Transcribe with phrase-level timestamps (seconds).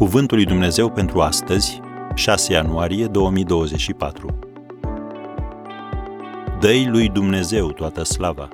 [0.00, 1.80] Cuvântul lui Dumnezeu pentru astăzi,
[2.14, 4.38] 6 ianuarie 2024.
[6.60, 8.48] Dă-i lui Dumnezeu toată slava.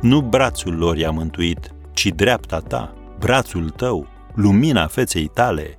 [0.00, 5.78] Nu brațul lor i-a mântuit, ci dreapta ta, brațul tău, lumina feței tale,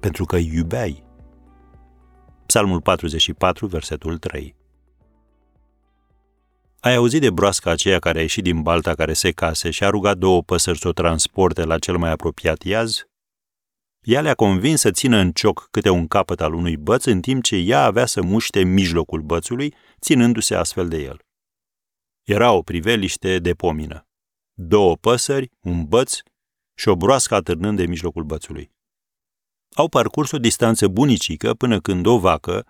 [0.00, 1.04] pentru că iubeai.
[2.46, 4.54] Psalmul 44, versetul 3.
[6.84, 9.88] Ai auzit de broasca aceea care a ieșit din balta care se case și a
[9.88, 13.06] rugat două păsări să o transporte la cel mai apropiat iaz?
[14.00, 17.42] Ea le-a convins să țină în cioc câte un capăt al unui băț, în timp
[17.42, 21.18] ce ea avea să muște mijlocul bățului, ținându-se astfel de el.
[22.22, 24.06] Era o priveliște de pomină.
[24.52, 26.18] Două păsări, un băț
[26.74, 28.70] și o broască atârnând de mijlocul bățului.
[29.74, 32.66] Au parcurs o distanță bunicică până când o vacă,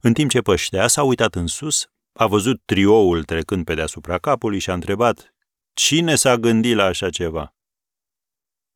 [0.00, 4.58] în timp ce păștea, s-a uitat în sus, a văzut trioul trecând pe deasupra capului
[4.58, 5.34] și a întrebat
[5.72, 7.54] Cine s-a gândit la așa ceva?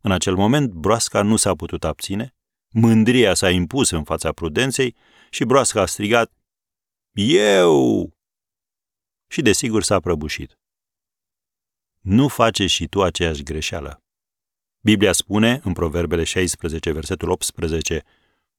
[0.00, 2.34] În acel moment, broasca nu s-a putut abține,
[2.68, 4.96] mândria s-a impus în fața prudenței
[5.30, 6.32] și broasca a strigat
[7.12, 8.12] Eu!
[9.26, 10.58] Și desigur s-a prăbușit.
[12.00, 14.02] Nu face și tu aceeași greșeală.
[14.80, 18.04] Biblia spune, în Proverbele 16, versetul 18,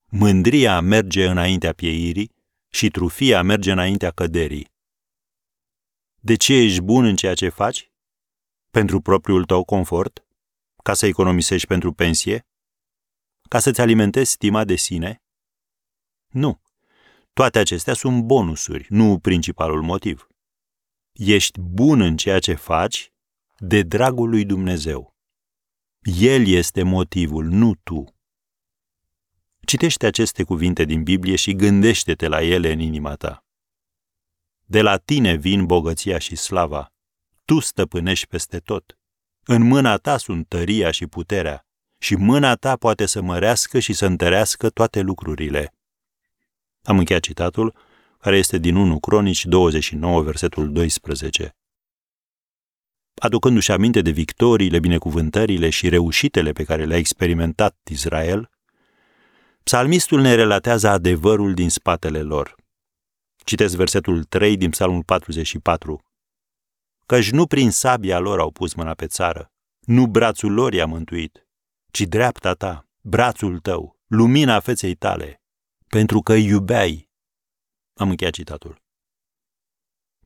[0.06, 2.32] Mândria merge înaintea pieirii
[2.70, 4.71] și trufia merge înaintea căderii.
[6.24, 7.92] De ce ești bun în ceea ce faci?
[8.70, 10.26] Pentru propriul tău confort?
[10.84, 12.48] Ca să economisești pentru pensie?
[13.50, 15.24] Ca să-ți alimentezi stima de sine?
[16.28, 16.62] Nu.
[17.34, 20.28] Toate acestea sunt bonusuri, nu principalul motiv.
[21.12, 23.12] Ești bun în ceea ce faci
[23.58, 25.16] de dragul lui Dumnezeu.
[26.00, 28.06] El este motivul, nu tu.
[29.66, 33.46] Citește aceste cuvinte din Biblie și gândește-te la ele în inima ta.
[34.72, 36.94] De la tine vin bogăția și slava.
[37.46, 38.98] Tu stăpânești peste tot.
[39.46, 41.66] În mâna ta sunt tăria și puterea,
[41.98, 45.74] și mâna ta poate să mărească și să întărească toate lucrurile.
[46.84, 47.76] Am încheiat citatul,
[48.18, 51.56] care este din 1 Cronici 29, versetul 12.
[53.16, 58.50] Aducându-și aminte de victoriile, binecuvântările și reușitele pe care le-a experimentat Israel,
[59.64, 62.60] psalmistul ne relatează adevărul din spatele lor.
[63.44, 66.00] Citesc versetul 3 din Psalmul 44.
[67.06, 71.48] Căci nu prin sabia lor au pus mâna pe țară, nu brațul lor i-a mântuit,
[71.92, 75.42] ci dreapta ta, brațul tău, lumina feței tale,
[75.88, 77.10] pentru că iubeai.
[78.00, 78.82] Am încheiat citatul.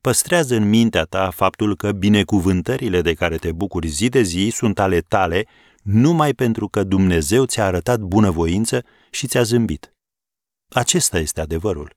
[0.00, 4.78] Păstrează în mintea ta faptul că binecuvântările de care te bucuri zi de zi sunt
[4.78, 5.46] ale tale
[5.82, 9.94] numai pentru că Dumnezeu ți-a arătat bunăvoință și ți-a zâmbit.
[10.74, 11.96] Acesta este adevărul.